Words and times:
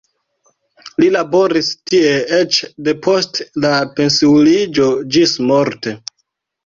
Li 1.01 1.09
laboris 1.15 1.67
tie 1.91 2.15
eĉ 2.39 2.59
depost 2.89 3.43
la 3.67 3.75
pensiuliĝo 4.01 4.89
ĝismorte. 5.17 5.95